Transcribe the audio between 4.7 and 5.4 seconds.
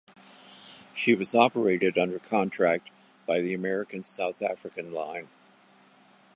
Line.